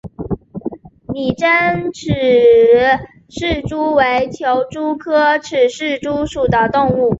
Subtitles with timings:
[1.13, 2.09] 拟珍齿
[3.29, 7.09] 螯蛛为球蛛科齿螯蛛属的动物。